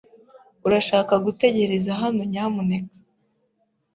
[0.67, 2.95] Urashaka gutegereza hano, nyamuneka?